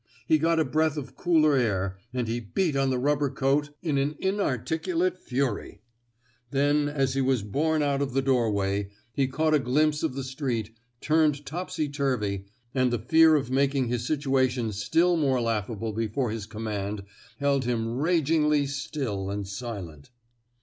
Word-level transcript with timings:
He 0.25 0.39
got 0.39 0.59
a 0.59 0.65
breath 0.65 0.97
of 0.97 1.15
cooler 1.15 1.55
air, 1.55 1.99
and 2.11 2.27
he 2.27 2.39
beat 2.39 2.75
on 2.75 2.89
the 2.89 2.97
rubber 2.97 3.29
coat 3.29 3.69
in 3.83 3.99
an 3.99 4.15
inarticulate 4.17 5.27
240 5.29 5.29
A 5.29 5.29
QUESTION 5.29 5.79
OF 5.79 5.85
EETIEEMENT 5.85 6.49
fury. 6.49 6.89
Then, 6.89 6.89
as 7.03 7.13
he 7.13 7.21
was 7.21 7.43
borne 7.43 7.83
out 7.83 8.01
of 8.01 8.13
the 8.13 8.23
door 8.23 8.49
way, 8.49 8.89
he 9.13 9.27
caught 9.27 9.53
a 9.53 9.59
glimpse 9.59 10.01
of 10.01 10.15
the 10.15 10.23
street, 10.23 10.71
turned 11.01 11.45
topsyturvy, 11.45 12.45
and 12.73 12.91
the 12.91 12.97
fear 12.97 13.35
of 13.35 13.51
making 13.51 13.89
his 13.89 14.01
situa 14.01 14.49
tion 14.49 14.71
still 14.71 15.17
more 15.17 15.39
laughable 15.39 15.93
before 15.93 16.31
his 16.31 16.47
command 16.47 17.03
held 17.39 17.65
him 17.65 17.99
ragingly 17.99 18.65
still 18.65 19.29
and 19.29 19.47
silent. 19.47 20.09